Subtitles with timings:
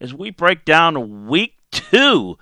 [0.00, 2.38] as we break down week two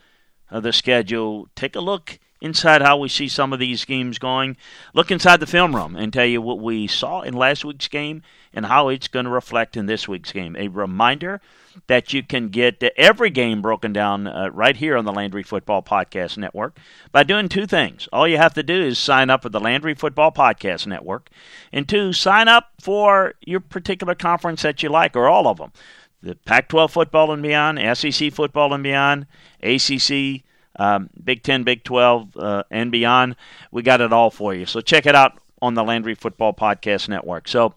[0.51, 1.49] of the schedule.
[1.55, 4.57] Take a look inside how we see some of these games going.
[4.93, 8.23] Look inside the film room and tell you what we saw in last week's game
[8.53, 10.55] and how it's going to reflect in this week's game.
[10.57, 11.41] A reminder
[11.87, 15.83] that you can get every game broken down uh, right here on the Landry Football
[15.83, 16.79] Podcast Network
[17.11, 18.09] by doing two things.
[18.13, 21.31] All you have to do is sign up for the Landry Football Podcast Network,
[21.73, 25.73] and two, sign up for your particular conference that you like, or all of them
[26.25, 29.27] the Pac 12 football and beyond, SEC football and beyond,
[29.62, 30.42] ACC,
[30.77, 33.36] um, Big 10, Big 12, uh, and beyond.
[33.70, 34.67] We got it all for you.
[34.67, 37.47] So check it out on the Landry Football Podcast Network.
[37.47, 37.75] So,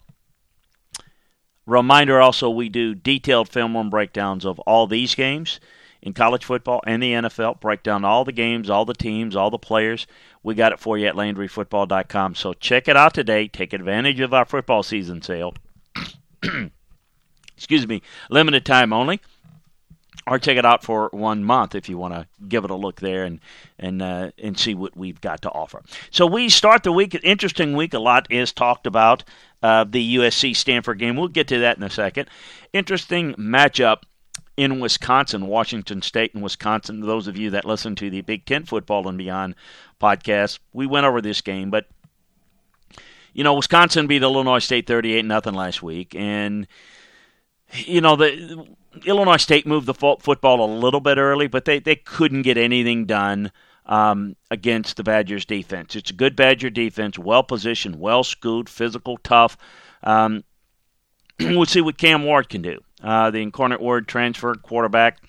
[1.66, 5.60] reminder also, we do detailed film room breakdowns of all these games
[6.02, 7.60] in college football and the NFL.
[7.60, 10.08] Break down all the games, all the teams, all the players.
[10.42, 12.36] We got it for you at LandryFootball.com.
[12.36, 13.50] So check it out today.
[13.50, 15.54] Take advantage of our football season sale.
[17.58, 19.20] excuse me, limited time only.
[20.26, 23.00] Or check it out for one month if you want to give it a look
[23.00, 23.40] there and
[23.80, 25.82] and uh, and see what we've got to offer.
[26.12, 27.94] So we start the week, interesting week.
[27.94, 29.24] A lot is talked about
[29.64, 31.16] uh, the USC Stanford game.
[31.16, 32.30] We'll get to that in a second.
[32.74, 34.04] Interesting matchup
[34.58, 37.00] in Wisconsin, Washington State and Wisconsin.
[37.02, 39.56] Those of you that listen to the Big Ten Football and Beyond
[40.02, 41.88] podcast, we went over this game, but
[43.34, 46.68] you know Wisconsin beat Illinois State thirty-eight nothing last week, and
[47.74, 48.66] you know the
[49.06, 53.06] Illinois State moved the football a little bit early, but they they couldn't get anything
[53.06, 53.52] done
[53.86, 55.96] um, against the Badgers defense.
[55.96, 59.58] It's a good Badger defense, well positioned, well schooled, physical, tough.
[60.04, 60.44] Um,
[61.40, 62.80] we'll see what Cam Ward can do.
[63.02, 65.20] Uh, the incarnate word transfer quarterback.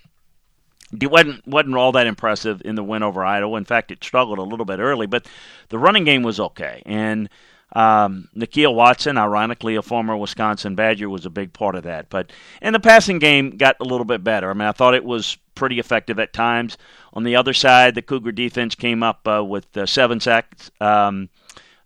[1.02, 3.56] Wasn't wasn't all that impressive in the win over Idaho.
[3.56, 5.26] In fact, it struggled a little bit early, but
[5.68, 6.82] the running game was okay.
[6.86, 7.28] And
[7.74, 12.08] um, Nakia Watson, ironically a former Wisconsin Badger, was a big part of that.
[12.08, 14.50] But and the passing game got a little bit better.
[14.50, 16.78] I mean, I thought it was pretty effective at times.
[17.12, 21.28] On the other side, the Cougar defense came up uh, with uh, seven sacks um,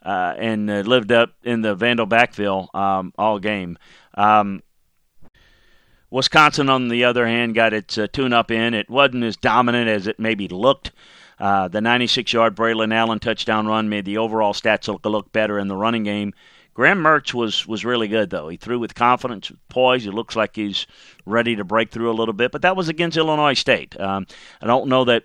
[0.05, 3.79] uh, and uh, lived up in the Vandal backfield um, all game.
[4.15, 4.63] Um,
[6.11, 8.75] Wisconsin, on the other hand, got its uh, tune-up in.
[8.75, 10.93] It wasn't as dominant as it maybe looked.
[11.43, 15.59] Uh, the 96 yard Braylon Allen touchdown run made the overall stats look, look better
[15.59, 16.33] in the running game.
[16.73, 18.49] Graham Mertz was, was really good, though.
[18.49, 20.07] He threw with confidence, with poise.
[20.07, 20.87] It looks like he's
[21.27, 24.01] ready to break through a little bit, but that was against Illinois State.
[24.01, 24.29] Um,
[24.63, 25.25] I don't know that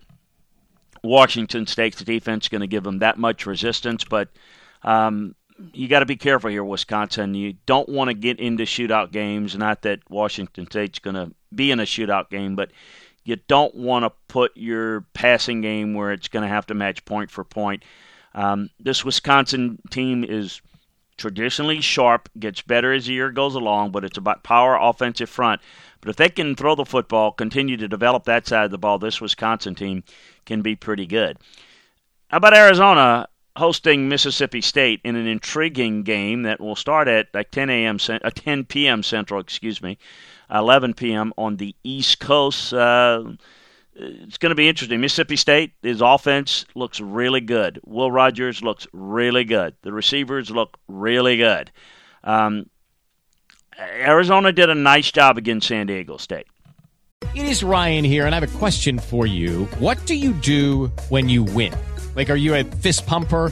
[1.03, 4.29] Washington State's defense is going to give them that much resistance, but
[4.81, 5.35] um,
[5.72, 7.35] you got to be careful here, Wisconsin.
[7.35, 9.55] You don't want to get into shootout games.
[9.55, 12.72] Not that Washington State's going to be in a shootout game, but
[13.28, 17.04] you don't want to put your passing game where it's going to have to match
[17.04, 17.84] point for point.
[18.34, 20.62] Um, this Wisconsin team is
[21.18, 25.60] traditionally sharp, gets better as the year goes along, but it's about power, offensive front.
[26.00, 28.98] But if they can throw the football, continue to develop that side of the ball,
[28.98, 30.06] this Wisconsin team
[30.46, 31.38] can be pretty good.
[32.30, 33.28] How about Arizona
[33.58, 37.97] hosting Mississippi State in an intriguing game that will start at like 10 a.m.
[38.08, 39.03] Uh, 10 p.m.
[39.03, 39.97] Central, excuse me.
[40.52, 41.34] 11 p.m.
[41.38, 42.73] on the East Coast.
[42.73, 43.23] Uh,
[43.96, 45.02] it's going to be interesting.
[45.02, 47.79] Mississippi State, his offense looks really good.
[47.85, 49.76] Will Rogers looks really good.
[49.82, 51.72] The receivers look really good.
[52.23, 52.70] Um,
[53.79, 56.47] Arizona did a nice job against San Diego State.
[57.35, 59.66] It is Ryan here, and I have a question for you.
[59.79, 61.73] What do you do when you win?
[62.16, 63.52] Like, are you a fist pumper?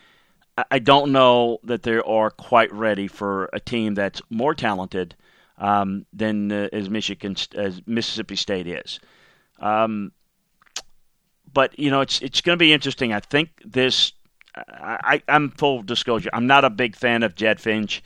[0.69, 5.15] I- don't know that they are quite ready for a team that's more talented
[5.57, 8.99] um, than uh, as Michigan as Mississippi State is.
[9.59, 10.11] Um,
[11.53, 13.13] but you know, it's it's going to be interesting.
[13.13, 14.13] I think this.
[14.53, 16.29] I, I'm full disclosure.
[16.33, 18.01] I'm not a big fan of Jedd Fisch.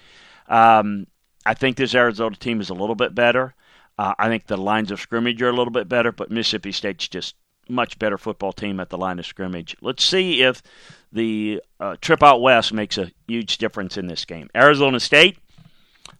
[0.48, 1.08] Um,
[1.44, 3.56] I think this Arizona team is a little bit better.
[3.98, 7.08] Uh, I think the lines of scrimmage are a little bit better, but Mississippi State's
[7.08, 7.36] just
[7.70, 9.76] much better football team at the line of scrimmage.
[9.82, 10.62] Let's see if
[11.12, 14.50] the uh, trip out west makes a huge difference in this game.
[14.56, 15.38] Arizona State,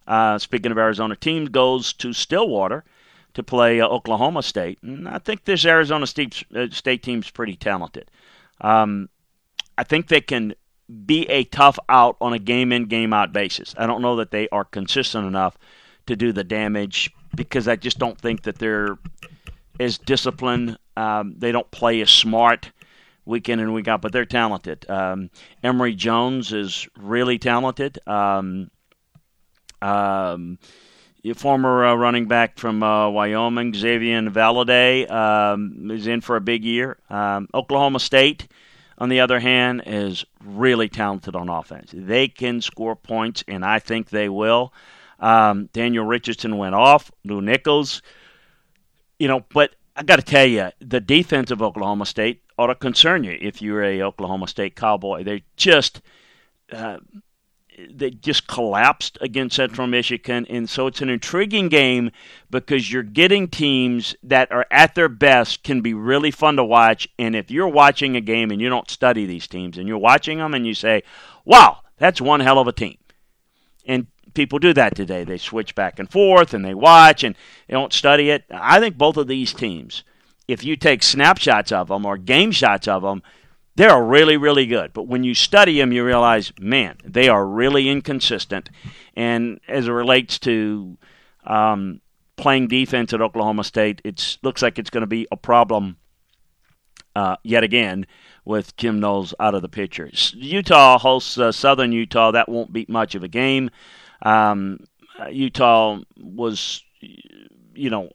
[0.06, 2.84] uh, speaking of Arizona teams, goes to Stillwater
[3.34, 4.78] to play uh, Oklahoma State.
[4.82, 8.10] And I think this Arizona State, uh, State team's pretty talented.
[8.60, 9.08] Um,
[9.76, 10.54] I think they can
[11.04, 13.74] be a tough out on a game in, game out basis.
[13.76, 15.58] I don't know that they are consistent enough
[16.06, 18.96] to do the damage because I just don't think that they're
[19.80, 20.78] as disciplined.
[20.96, 22.70] Um, they don't play as smart
[23.24, 24.88] week in and week out, but they're talented.
[24.88, 25.30] Um,
[25.62, 27.98] Emory Jones is really talented.
[28.06, 28.70] Um,
[29.82, 30.58] um,
[31.34, 36.64] former uh, running back from uh, Wyoming, Xavier Valladay, um, is in for a big
[36.64, 36.98] year.
[37.10, 38.46] Um, Oklahoma State,
[38.98, 41.90] on the other hand, is really talented on offense.
[41.92, 44.72] They can score points, and I think they will.
[45.18, 47.10] Um, Daniel Richardson went off.
[47.24, 48.02] Lou Nichols,
[49.18, 52.74] you know, but I got to tell you, the defense of Oklahoma State ought to
[52.74, 55.24] concern you if you're a Oklahoma State Cowboy.
[55.24, 56.02] They just
[56.72, 56.98] uh,
[57.90, 62.10] they just collapsed against Central Michigan, and so it's an intriguing game
[62.50, 67.08] because you're getting teams that are at their best can be really fun to watch.
[67.18, 70.38] And if you're watching a game and you don't study these teams, and you're watching
[70.38, 71.02] them and you say,
[71.44, 72.98] "Wow, that's one hell of a team,"
[73.86, 75.24] and people do that today.
[75.24, 77.34] They switch back and forth and they watch and
[77.66, 78.44] they don't study it.
[78.50, 80.04] I think both of these teams,
[80.46, 83.22] if you take snapshots of them or game shots of them,
[83.74, 84.92] they're really, really good.
[84.92, 88.70] But when you study them, you realize, man, they are really inconsistent.
[89.14, 90.96] And as it relates to
[91.44, 92.00] um,
[92.36, 95.96] playing defense at Oklahoma State, it looks like it's going to be a problem
[97.14, 98.06] uh, yet again
[98.44, 100.08] with Jim Knowles out of the picture.
[100.34, 102.30] Utah hosts uh, Southern Utah.
[102.30, 103.70] That won't be much of a game.
[104.22, 104.80] Um,
[105.30, 106.82] Utah was,
[107.74, 108.10] you know,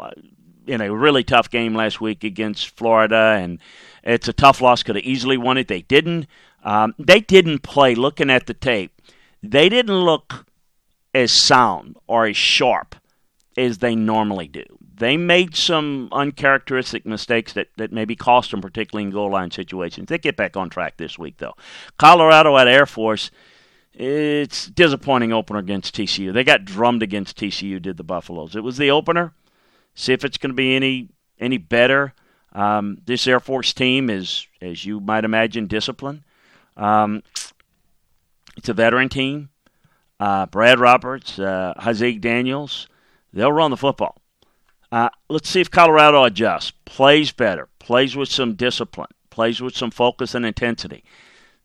[0.68, 3.60] in a really tough game last week against Florida, and
[4.04, 4.84] it's a tough loss.
[4.84, 5.68] Could have easily won it.
[5.68, 6.28] They didn't.
[6.64, 7.96] Um, they didn't play.
[7.96, 9.02] Looking at the tape,
[9.42, 10.46] they didn't look
[11.14, 12.96] as sound or as sharp
[13.58, 14.64] as they normally do.
[14.96, 20.08] They made some uncharacteristic mistakes that, that maybe cost them, particularly in goal line situations.
[20.08, 21.56] They get back on track this week, though.
[21.98, 23.32] Colorado at Air Force
[23.94, 26.34] it's disappointing opener against TCU.
[26.34, 27.82] They got drummed against TCU.
[27.82, 28.56] Did the Buffaloes?
[28.56, 29.34] It was the opener.
[29.96, 31.10] See if it's going to be any
[31.40, 32.14] any better.
[32.54, 36.24] Um, this Air Force team is, as you might imagine, disciplined.
[36.78, 37.24] Um,
[38.58, 39.50] it's a veteran team.
[40.20, 42.88] Uh, Brad Roberts, uh, Haaziq Daniels,
[43.34, 44.22] they'll run the football.
[44.92, 49.90] Uh, let's see if Colorado adjusts, plays better, plays with some discipline, plays with some
[49.90, 51.04] focus and intensity.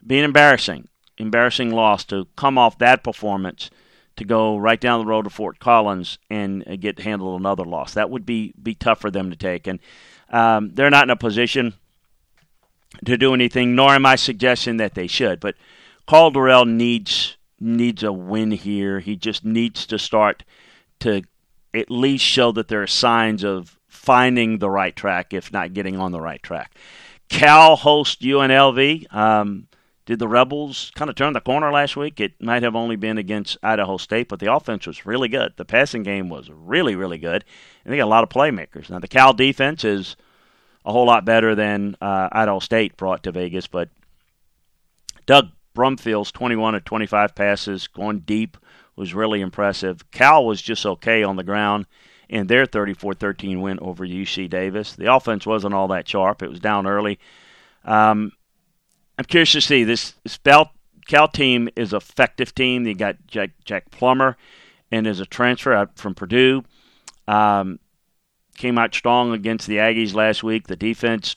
[0.07, 3.71] Being embarrassing, embarrassing loss to come off that performance
[4.17, 7.95] to go right down the road to Fort Collins and get handled another loss.
[7.95, 9.79] That would be be tough for them to take, and
[10.31, 11.75] um, they're not in a position
[13.05, 13.75] to do anything.
[13.75, 15.41] Nor am I suggesting that they should.
[15.41, 15.57] But
[16.07, 19.01] Karl Dorrell needs needs a win here.
[19.01, 20.45] He just needs to start
[21.01, 21.23] to
[21.75, 25.99] at least show that there are signs of finding the right track, if not getting
[25.99, 26.75] on the right track.
[27.29, 29.13] Cal hosts UNLV.
[29.15, 29.69] Um,
[30.07, 32.21] did the Rebels kind of turn the corner last week?
[32.21, 35.53] It might have only been against Idaho State, but the offense was really good.
[35.57, 37.45] The passing game was really, really good.
[37.85, 38.89] And they got a lot of playmakers.
[38.89, 40.17] Now, the Cal defense is
[40.85, 43.89] a whole lot better than uh, Idaho State brought to Vegas, but
[45.27, 48.57] Doug Brumfield's 21 of 25 passes going deep
[48.95, 50.09] was really impressive.
[50.13, 51.87] Cal was just okay on the ground
[52.29, 54.95] in their 34 13 win over UC Davis.
[54.95, 57.19] The offense wasn't all that sharp, it was down early.
[57.85, 58.33] Um,
[59.19, 60.73] I'm curious to see this, this Cal,
[61.07, 62.85] Cal team is effective team.
[62.85, 64.37] They got Jack, Jack Plummer,
[64.91, 66.65] and as a transfer out from Purdue,
[67.27, 67.79] um,
[68.57, 70.67] came out strong against the Aggies last week.
[70.67, 71.37] The defense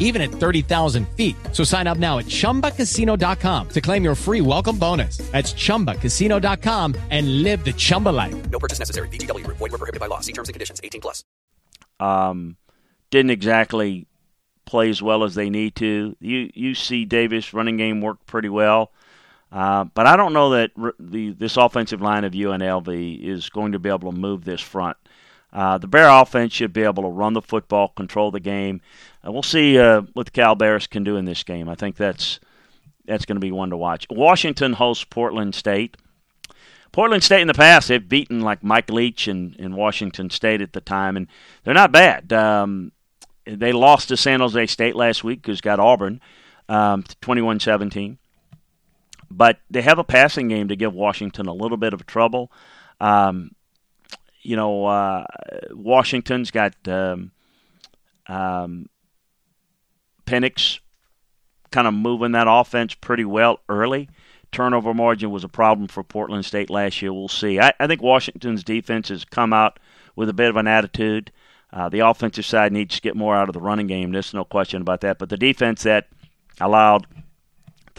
[0.00, 1.36] even at 30,000 feet.
[1.52, 5.18] So sign up now at chumbacasino.com to claim your free welcome bonus.
[5.30, 8.50] That's chumbacasino.com and live the Chumba life.
[8.50, 9.08] No purchase necessary.
[9.08, 9.58] VGW Group.
[9.58, 10.18] Void were prohibited by law.
[10.20, 10.80] See terms and conditions.
[10.82, 11.22] 18 plus.
[12.00, 12.56] um,
[13.10, 14.06] didn't exactly
[14.66, 16.16] play as well as they need to.
[16.20, 18.92] You UC Davis running game worked pretty well,
[19.50, 23.78] uh, but I don't know that the this offensive line of UNLV is going to
[23.80, 24.96] be able to move this front.
[25.52, 28.80] Uh, the Bear offense should be able to run the football, control the game.
[29.24, 31.68] We'll see uh, what the Cal Bears can do in this game.
[31.68, 32.40] I think that's
[33.04, 34.06] that's going to be one to watch.
[34.10, 35.96] Washington hosts Portland State.
[36.92, 40.72] Portland State in the past, they've beaten like Mike Leach and, and Washington State at
[40.72, 41.28] the time, and
[41.64, 42.32] they're not bad.
[42.32, 42.92] Um,
[43.44, 46.20] they lost to San Jose State last week because got Auburn
[46.68, 48.18] um, 21 17.
[49.30, 52.50] But they have a passing game to give Washington a little bit of trouble.
[53.00, 53.52] Um,
[54.42, 55.24] you know, uh,
[55.72, 57.32] Washington's got um,
[58.26, 58.88] um,
[60.26, 60.80] Penix
[61.70, 64.08] kind of moving that offense pretty well early
[64.52, 67.12] turnover margin was a problem for Portland State last year.
[67.12, 67.60] We'll see.
[67.60, 69.78] I, I think Washington's defense has come out
[70.16, 71.30] with a bit of an attitude.
[71.72, 74.10] Uh, the offensive side needs to get more out of the running game.
[74.10, 75.18] There's no question about that.
[75.18, 76.08] But the defense that
[76.60, 77.06] allowed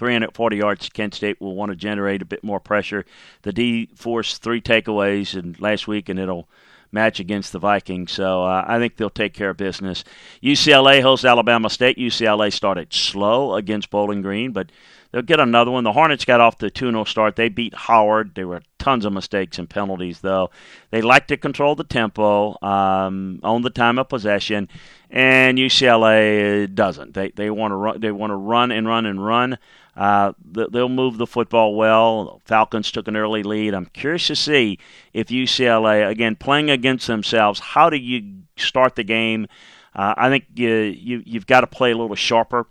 [0.01, 3.05] 340 yards Kent State will want to generate a bit more pressure.
[3.43, 6.50] The D forced three takeaways in last week, and it'll
[6.91, 8.12] match against the Vikings.
[8.12, 10.03] So uh, I think they'll take care of business.
[10.41, 12.00] UCLA hosts Alabama State.
[12.00, 14.72] UCLA started slow against Bowling Green, but
[15.12, 15.84] they'll get another one.
[15.84, 17.36] The Hornets got off the 2 0 start.
[17.36, 18.34] They beat Howard.
[18.34, 20.50] There were tons of mistakes and penalties, though.
[20.89, 24.67] They like to control the tempo, um, own the time of possession,
[25.12, 27.13] and UCLA doesn't.
[27.13, 28.00] They they want to run.
[28.00, 29.58] They want to run and run and run.
[29.95, 32.41] Uh, they'll move the football well.
[32.45, 33.74] Falcons took an early lead.
[33.74, 34.79] I'm curious to see
[35.13, 39.48] if UCLA, again, playing against themselves, how do you start the game?
[39.93, 42.67] Uh, I think you, you, you've got to play a little sharper,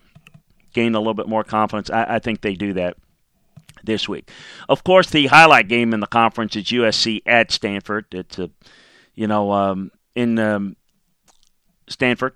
[0.73, 1.91] gain a little bit more confidence.
[1.91, 2.97] I, I think they do that
[3.85, 4.31] this week.
[4.69, 8.07] Of course, the highlight game in the conference is USC at Stanford.
[8.13, 8.51] It's a,
[9.15, 10.77] you know, um, in um,
[11.89, 12.35] Stanford.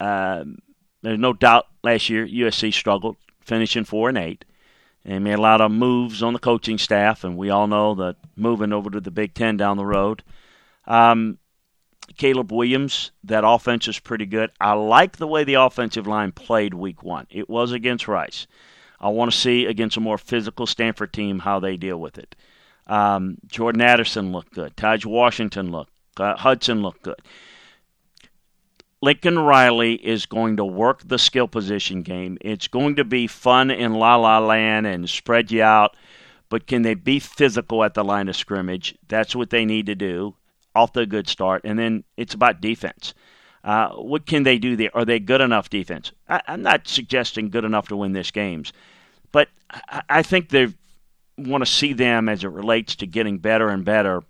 [0.00, 0.58] Um,
[1.02, 3.16] there's no doubt last year USC struggled,
[3.48, 4.44] finishing four and eight,
[5.04, 7.24] and made a lot of moves on the coaching staff.
[7.24, 10.22] And we all know that moving over to the Big Ten down the road.
[10.86, 11.38] Um,
[12.16, 14.50] Caleb Williams, that offense is pretty good.
[14.60, 17.26] I like the way the offensive line played week one.
[17.30, 18.46] It was against Rice.
[19.00, 22.34] I want to see against a more physical Stanford team how they deal with it.
[22.86, 24.76] Um, Jordan Addison looked good.
[24.76, 25.92] Tahj Washington looked.
[26.16, 27.20] Uh, Hudson looked good.
[29.00, 32.36] Lincoln Riley is going to work the skill position game.
[32.40, 35.96] It's going to be fun in La La Land and spread you out,
[36.48, 38.96] but can they be physical at the line of scrimmage?
[39.06, 40.34] That's what they need to do
[40.74, 41.62] off the good start.
[41.64, 43.14] And then it's about defense.
[43.62, 44.90] Uh, what can they do there?
[44.94, 46.12] Are they good enough defense?
[46.28, 48.72] I, I'm not suggesting good enough to win this games,
[49.30, 50.68] but I, I think they
[51.36, 54.22] want to see them as it relates to getting better and better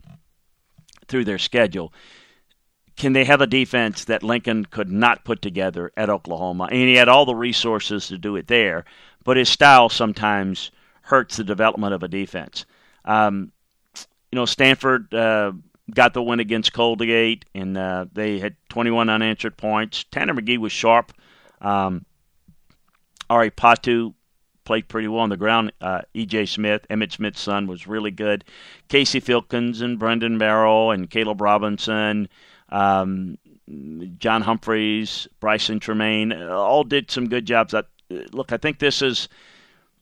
[1.07, 1.93] through their schedule.
[2.99, 6.65] Can they have a defense that Lincoln could not put together at Oklahoma?
[6.65, 8.85] And he had all the resources to do it there,
[9.25, 12.67] but his style sometimes hurts the development of a defense.
[13.05, 13.53] Um,
[13.97, 15.53] you know, Stanford uh,
[15.95, 20.05] got the win against Colgate, and uh, they had 21 unanswered points.
[20.11, 21.13] Tanner McKee was sharp.
[21.61, 22.05] Um,
[23.31, 24.13] Ari Patu
[24.65, 25.73] played pretty well on the ground.
[25.81, 26.47] Uh, E.J.
[26.47, 28.45] Smith, Emmitt Smith's son, was really good.
[28.89, 32.29] Casey Filkins and Brendan Merrill and Caleb Robinson,
[32.71, 33.39] um,
[34.19, 37.75] John Humphreys, Brycen Tremayne, all did some good jobs.
[37.75, 37.83] I,
[38.33, 39.29] look, I think this is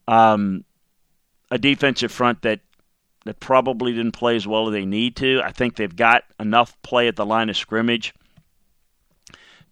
[0.07, 0.65] um,
[1.51, 2.61] a defensive front that
[3.25, 5.43] that probably didn't play as well as they need to.
[5.43, 8.15] I think they've got enough play at the line of scrimmage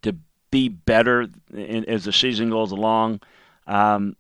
[0.02, 0.16] to
[0.50, 3.20] be better in, as the season goes along.
[3.68, 4.16] Um,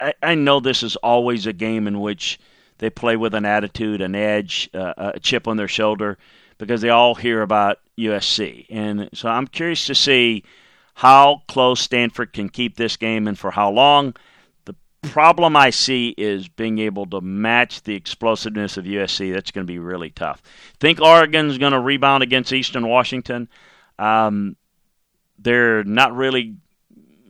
[0.00, 2.40] I, I, know this is always a game in which
[2.78, 6.16] they play with an attitude, an edge, uh, a chip on their shoulder.
[6.58, 8.66] Because they all hear about USC.
[8.70, 10.44] And so I'm curious to see
[10.94, 14.14] how close Stanford can keep this game and for how long.
[14.64, 19.32] The problem I see is being able to match the explosiveness of USC.
[19.32, 20.42] That's going to be really tough.
[20.78, 23.48] Think Oregon's going to rebound against Eastern Washington.
[23.98, 24.56] Um,
[25.38, 26.56] they're not really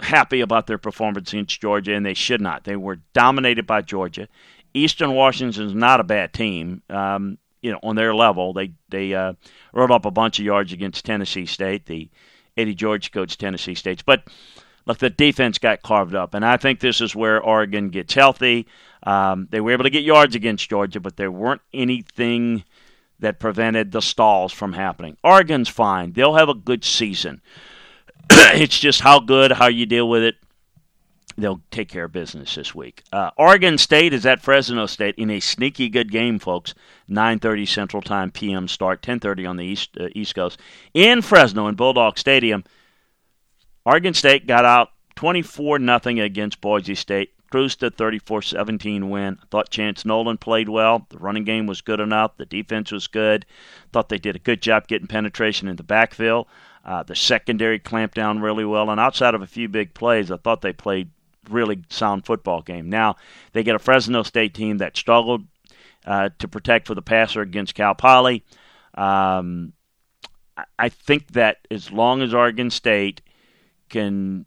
[0.00, 2.64] happy about their performance against Georgia, and they should not.
[2.64, 4.28] They were dominated by Georgia.
[4.74, 6.82] Eastern Washington is not a bad team.
[6.88, 9.32] Um, you know, on their level, they they uh,
[9.72, 11.86] wrote up a bunch of yards against Tennessee State.
[11.86, 12.10] The
[12.56, 14.24] Eddie George coached Tennessee State, but
[14.84, 18.66] look, the defense got carved up, and I think this is where Oregon gets healthy.
[19.04, 22.64] Um, they were able to get yards against Georgia, but there weren't anything
[23.20, 25.16] that prevented the stalls from happening.
[25.22, 27.40] Oregon's fine; they'll have a good season.
[28.30, 30.36] it's just how good, how you deal with it.
[31.36, 33.02] They'll take care of business this week.
[33.12, 36.74] Uh, Oregon State is at Fresno State in a sneaky good game, folks.
[37.08, 38.68] 9:30 Central Time p.m.
[38.68, 40.60] start, 10:30 on the East uh, East Coast
[40.94, 42.64] in Fresno in Bulldog Stadium.
[43.84, 47.32] Oregon State got out 24 nothing against Boise State.
[47.50, 49.36] Cruised to 34-17 win.
[49.50, 51.06] Thought Chance Nolan played well.
[51.10, 52.38] The running game was good enough.
[52.38, 53.44] The defense was good.
[53.92, 56.46] Thought they did a good job getting penetration in the backfield.
[56.82, 60.38] Uh, the secondary clamped down really well, and outside of a few big plays, I
[60.38, 61.10] thought they played
[61.50, 62.88] really sound football game.
[62.88, 63.16] Now
[63.52, 65.44] they get a Fresno State team that struggled
[66.06, 68.44] uh, to protect for the passer against Cal Poly.
[68.94, 69.72] Um,
[70.78, 73.22] I think that as long as Oregon State
[73.88, 74.46] can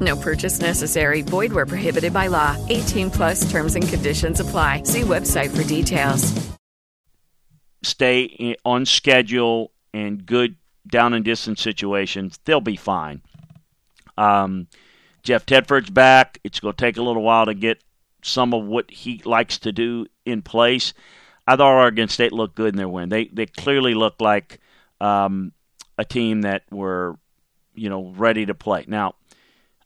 [0.00, 1.22] No purchase necessary.
[1.22, 2.56] Void where prohibited by law.
[2.68, 4.82] 18 plus terms and conditions apply.
[4.84, 6.32] See website for details.
[7.82, 13.22] stay on schedule and good down and distance situations, they'll be fine.
[14.16, 14.68] Um,
[15.22, 16.38] Jeff Tedford's back.
[16.44, 17.82] It's going to take a little while to get
[18.22, 20.92] some of what he likes to do in place.
[21.46, 23.08] I thought Oregon State looked good in their win.
[23.08, 24.60] They they clearly looked like
[25.00, 25.52] um,
[25.98, 27.18] a team that were
[27.74, 28.84] you know ready to play.
[28.88, 29.14] Now,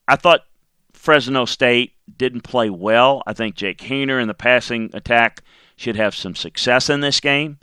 [0.08, 0.46] I thought
[0.92, 3.22] Fresno State didn't play well.
[3.26, 5.42] I think Jake Haener in the passing attack
[5.76, 7.58] should have some success in this game.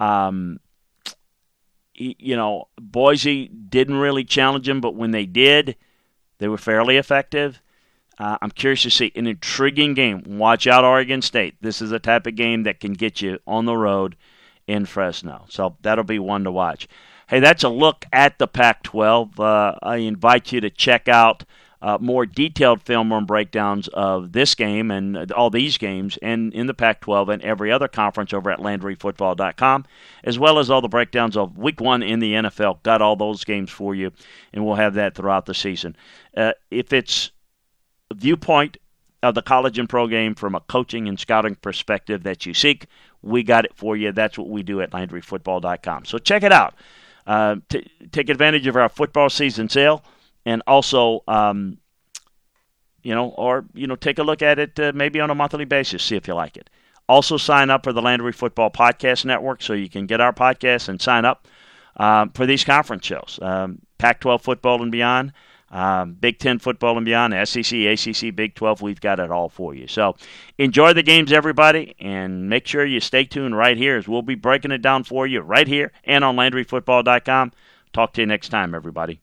[0.00, 0.58] Um,
[1.94, 5.76] you know, Boise didn't really challenge them, but when they did,
[6.38, 7.60] they were fairly effective.
[8.18, 10.22] Uh, I'm curious to see an intriguing game.
[10.26, 11.56] Watch out, Oregon State.
[11.60, 14.16] This is the type of game that can get you on the road
[14.66, 15.44] in Fresno.
[15.48, 16.88] So that'll be one to watch.
[17.28, 19.38] Hey, that's a look at the Pac 12.
[19.38, 21.44] Uh, I invite you to check out
[21.82, 26.68] uh, more detailed film room breakdowns of this game and all these games and in
[26.68, 29.84] the Pac 12 and every other conference over at LandryFootball.com,
[30.22, 32.82] as well as all the breakdowns of week one in the NFL.
[32.84, 34.12] Got all those games for you,
[34.52, 35.96] and we'll have that throughout the season.
[36.36, 37.32] Uh, if it's
[38.14, 38.76] viewpoint
[39.24, 42.86] of the college and pro game from a coaching and scouting perspective that you seek,
[43.22, 44.12] we got it for you.
[44.12, 46.04] That's what we do at LandryFootball.com.
[46.04, 46.74] So check it out.
[47.26, 50.04] Uh, t- take advantage of our football season sale,
[50.44, 51.78] and also, um,
[53.02, 55.64] you know, or you know, take a look at it uh, maybe on a monthly
[55.64, 56.70] basis, see if you like it.
[57.08, 60.88] Also, sign up for the Landry Football Podcast Network so you can get our podcast
[60.88, 61.48] and sign up
[61.96, 65.32] um, for these conference shows, um, Pac-12 football and beyond.
[65.72, 69.74] Um, Big Ten football and beyond, SEC, ACC, Big 12, we've got it all for
[69.74, 69.88] you.
[69.88, 70.16] So
[70.58, 74.34] enjoy the games, everybody, and make sure you stay tuned right here as we'll be
[74.34, 77.52] breaking it down for you right here and on LandryFootball.com.
[77.94, 79.22] Talk to you next time, everybody.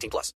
[0.00, 0.32] 18 plus.